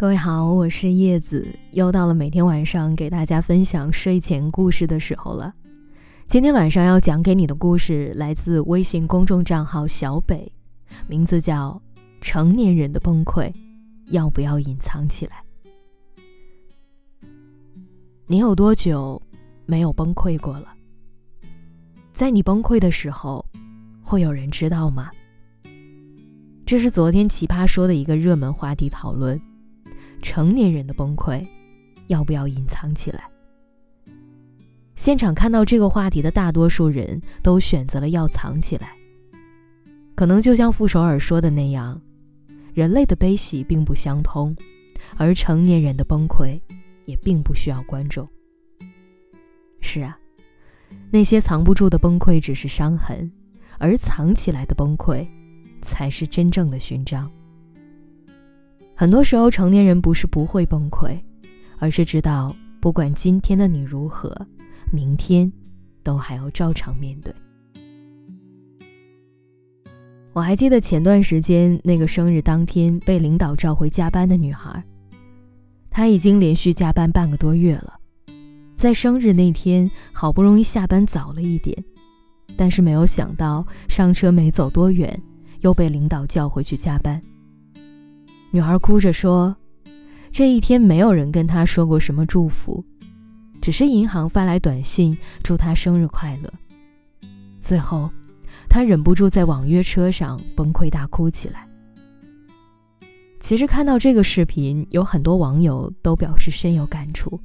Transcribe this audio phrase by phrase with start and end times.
[0.00, 5.52] 各位好，我是叶子，又到了每天晚上给大家分享睡前故事的时候了。
[6.24, 10.52] 今天晚上要讲给你的故事来自微信公众账号小北，
[11.08, 11.82] 名字叫
[12.20, 13.52] 《成年人的崩溃
[14.10, 15.42] 要不要隐藏起来》。
[18.28, 19.20] 你有多久
[19.66, 20.68] 没有崩溃过了？
[22.12, 23.44] 在你崩溃的时候，
[24.00, 25.10] 会有人知道吗？
[26.64, 29.36] 这是昨天奇葩说的一个热门话题讨论。
[30.22, 31.46] 成年人的崩溃，
[32.06, 33.24] 要不要隐藏起来？
[34.94, 38.92] 现场看到这个话题的大多数人都选择了要藏起来。
[40.16, 42.00] 可能就像傅首尔说的那样，
[42.74, 44.56] 人类的悲喜并不相通，
[45.16, 46.60] 而成年人的崩溃
[47.04, 48.28] 也并不需要观众。
[49.80, 50.18] 是啊，
[51.12, 53.30] 那些藏不住的崩溃只是伤痕，
[53.78, 55.28] 而藏起来的崩溃，
[55.80, 57.30] 才是真正的勋章。
[59.00, 61.16] 很多时候，成年人不是不会崩溃，
[61.78, 64.36] 而是知道不管今天的你如何，
[64.92, 65.52] 明天
[66.02, 67.32] 都还要照常面对。
[70.32, 74.82] 我还记得前段时间那个生日当天被领导召回加班的女孩，
[75.90, 78.00] 她已经连续加班半个多月了，
[78.74, 81.84] 在生日那天好不容易下班早了一点，
[82.56, 85.22] 但是没有想到上车没走多远，
[85.60, 87.22] 又被领导叫回去加班。
[88.50, 89.54] 女孩哭着说
[90.32, 92.82] ：“这一天没有人跟她说过什么祝福，
[93.60, 96.50] 只是银行发来短信祝她生日快乐。”
[97.60, 98.10] 最后，
[98.66, 101.68] 她忍不住在网约车上崩溃大哭起来。
[103.38, 107.38] 其实看到这个视频，有很多网友都表示深有感触。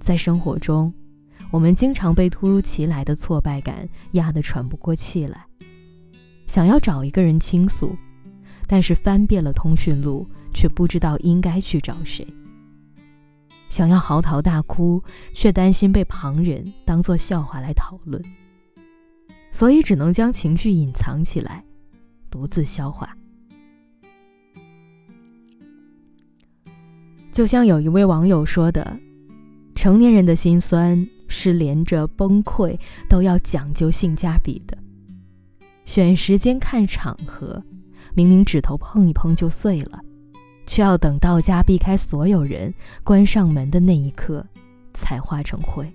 [0.00, 0.92] 在生活中，
[1.52, 5.46] 我们经常被突如其来的挫败感压得喘不过气来，
[6.48, 7.96] 想要找一个人倾诉。
[8.66, 12.26] 但是翻遍了通讯录，却不知道应该去找谁。
[13.68, 18.22] 想要嚎啕大哭，却担心被旁人当作笑话来讨论，
[19.50, 21.64] 所以只能将情绪隐藏起来，
[22.30, 23.16] 独自消化。
[27.30, 29.00] 就像有一位网友说的
[29.74, 32.78] ：“成年人的心酸是连着崩溃
[33.08, 34.76] 都要讲究性价比的，
[35.86, 37.64] 选时间看场合。”
[38.14, 40.00] 明明指头碰一碰就碎了，
[40.66, 44.46] 却要等到家避开所有人，关上门的那一刻，
[44.92, 45.90] 才化成灰。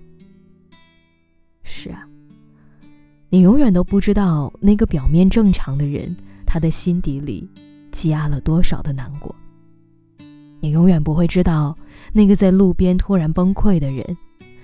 [1.62, 2.08] 是啊，
[3.28, 7.48] 你永远都不知道那个表面正常的人，他的心底里
[7.92, 9.32] 积压了多少的难过。
[10.60, 11.78] 你永远不会知道
[12.12, 14.16] 那个在路边突然崩溃的人，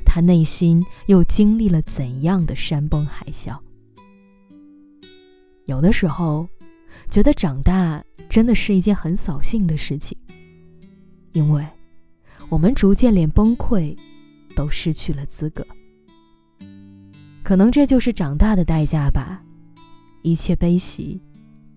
[0.05, 3.57] 他内心又经历了怎样的山崩海啸。
[5.67, 6.49] 有的时候。
[7.09, 10.17] 觉得长大真的是一件很扫兴的事情，
[11.33, 11.67] 因为
[12.49, 13.97] 我们逐渐连崩溃
[14.57, 15.67] 都失去了资格。
[17.43, 19.43] 可能这就是长大的代价吧，
[20.23, 21.21] 一切悲喜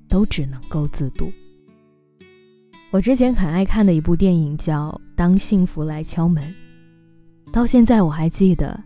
[0.08, 1.32] 都只能够自度。
[2.90, 6.56] 我之前很爱看的一部电影叫《当幸福来敲门》，
[7.52, 8.82] 到现在我还记得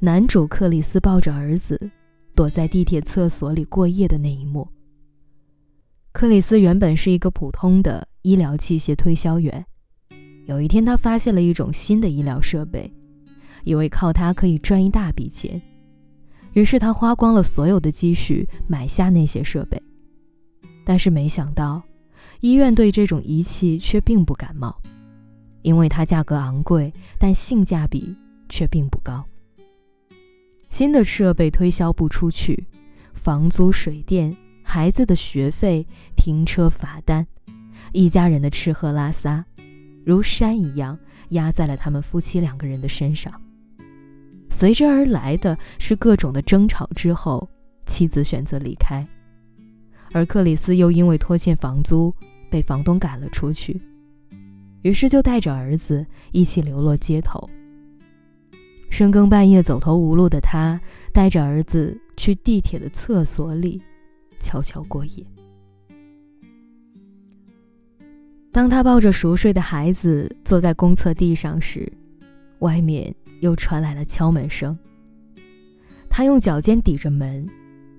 [0.00, 1.90] 男主克里斯抱着儿子
[2.34, 4.68] 躲在地铁厕所里过夜的那一幕。
[6.14, 9.66] 克里斯原本是一个普通的医疗器械推销员，
[10.46, 12.88] 有一天他发现了一种新的医疗设备，
[13.64, 15.60] 以为靠它可以赚一大笔钱，
[16.52, 19.82] 于是他花光了所有的积蓄买下那些设备。
[20.84, 21.82] 但是没想到，
[22.38, 24.80] 医院对这种仪器却并不感冒，
[25.62, 28.16] 因为它价格昂贵，但性价比
[28.48, 29.24] 却并不高。
[30.68, 32.68] 新的设备推销不出去，
[33.14, 34.34] 房租、水电。
[34.74, 35.86] 孩子的学费、
[36.16, 37.24] 停车罚单，
[37.92, 39.44] 一家人的吃喝拉撒，
[40.04, 40.98] 如山一样
[41.28, 43.32] 压在了他们夫妻两个人的身上。
[44.50, 46.90] 随之而来的是各种的争吵。
[46.96, 47.48] 之后，
[47.86, 49.06] 妻子选择离开，
[50.10, 52.12] 而克里斯又因为拖欠房租
[52.50, 53.80] 被房东赶了出去，
[54.82, 57.48] 于是就带着儿子一起流落街头。
[58.90, 60.80] 深更半夜走投无路的他，
[61.12, 63.80] 带着儿子去地铁的厕所里。
[64.44, 65.24] 悄悄过夜。
[68.52, 71.90] 当他抱着熟睡的孩子坐在公厕地上时，
[72.58, 74.78] 外面又传来了敲门声。
[76.10, 77.48] 他用脚尖抵着门，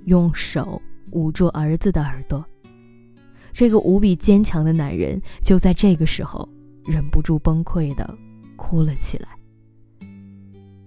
[0.06, 0.82] 用手
[1.12, 2.46] 捂住儿子的耳朵。
[3.52, 6.48] 这个无比坚强的男人就在这个时候
[6.86, 8.18] 忍不住崩溃的
[8.56, 9.35] 哭了起来。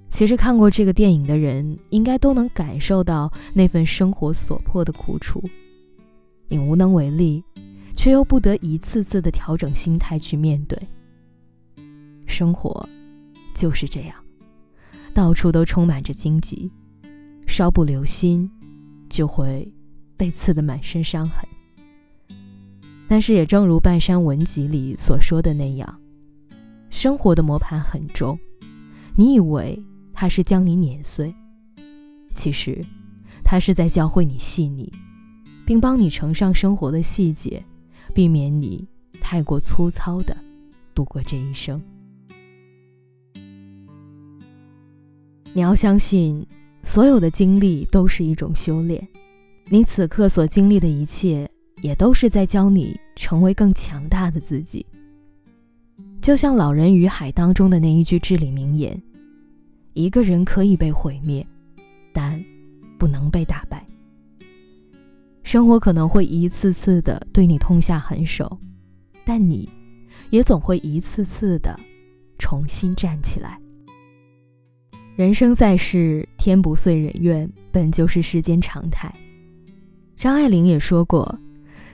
[0.08, 5.42] 其实看过这个电影的人，应该都能感受到那份生活所迫的苦楚。
[6.48, 7.44] 你无能为力，
[7.94, 10.76] 却又不得一次次的调整心态去面对。
[12.26, 12.88] 生活
[13.54, 14.14] 就是这样，
[15.14, 16.70] 到处都充满着荆棘，
[17.46, 18.50] 稍不留心，
[19.08, 19.72] 就会
[20.16, 21.46] 被刺得满身伤痕。
[23.06, 26.00] 但是也正如《半山文集》里所说的那样，
[26.90, 28.38] 生活的磨盘很重，
[29.16, 29.82] 你以为
[30.20, 31.32] 他是将你碾碎，
[32.34, 32.84] 其实，
[33.44, 34.92] 他是在教会你细腻，
[35.64, 37.64] 并帮你呈上生活的细节，
[38.12, 38.84] 避免你
[39.20, 40.36] 太过粗糙的
[40.92, 41.80] 度过这一生。
[45.52, 46.44] 你要相信，
[46.82, 49.06] 所有的经历都是一种修炼，
[49.66, 51.48] 你此刻所经历的一切。
[51.80, 54.84] 也都是在教你成为更强大的自己。
[56.20, 59.00] 就像《老人与海》当中的那一句至理名言
[59.98, 61.44] ：“一个人可以被毁灭，
[62.12, 62.40] 但
[63.00, 63.84] 不能被打败。”
[65.42, 68.60] 生活可能会一次次的对你痛下狠手，
[69.24, 69.68] 但你，
[70.30, 71.76] 也总会一次次的
[72.38, 73.58] 重新站起来。
[75.16, 79.12] 人生在世，天不遂人愿，本就是世间常态。
[80.14, 81.40] 张爱玲也说过。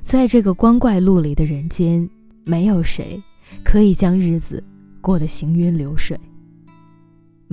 [0.03, 2.07] 在这个光怪陆离的人间，
[2.45, 3.23] 没有谁
[3.65, 4.63] 可以将日子
[5.01, 6.21] 过得行云流水。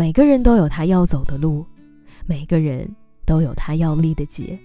[0.02, 1.64] 每个人都有他要走的路，
[2.26, 2.90] 每个人
[3.24, 4.58] 都有他要历的劫。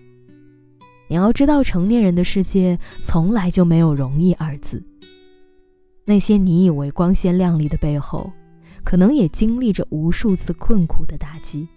[1.08, 4.82] 你要知道，成年人的世界从来就没有容易二字。
[6.06, 8.32] 那些你以为光鲜亮丽的背后，
[8.82, 11.68] 可能也经历着无数次困苦的打击。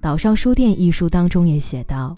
[0.00, 2.14] 岛上书店一书当中也写道。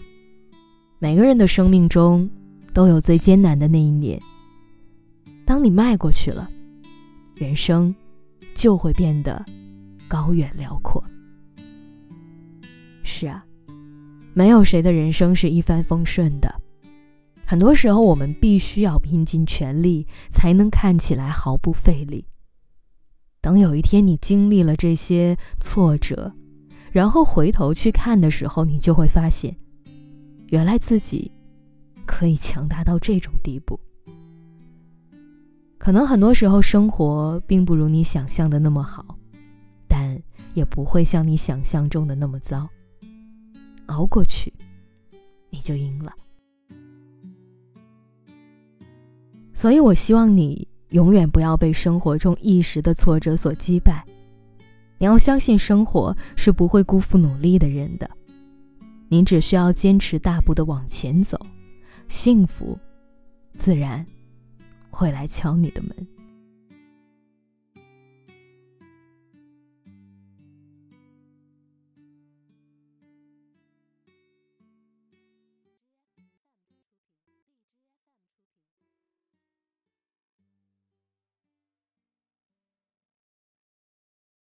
[0.99, 2.29] 每个人的生命中，
[2.71, 4.21] 都有最艰难的那一年。
[5.43, 6.47] 当你迈过去了，
[7.33, 7.95] 人生
[8.53, 9.43] 就会变得
[10.11, 11.01] 高远辽阔。
[13.01, 13.45] 是啊，
[14.33, 16.53] 没有谁的人生是一帆风顺的。
[17.47, 22.25] 很多时候，我们必须要拼尽全力，才能看起来毫不费力。
[23.39, 26.33] 等有一天你经历了这些挫折，
[26.91, 29.55] 然后回头去看的时候，你就会发现。
[30.49, 31.31] 原来自己
[32.05, 33.79] 可以强大到这种地步。
[35.77, 39.17] 可能很多时候生活并不如你想象的那么好，
[40.53, 42.69] 也不会像你想象中的那么糟。
[43.87, 44.53] 熬过去，
[45.49, 46.13] 你就赢了。
[49.53, 54.05] 所以我希望你永远不要被生活中一时的挫折所击败。
[54.97, 58.09] 你要相信，生活是不会辜负努力的人的。
[59.09, 61.37] 你只需要坚持大步的往前走，
[62.07, 62.79] 幸福
[63.55, 64.05] 自然
[64.89, 66.07] 会来敲你的门。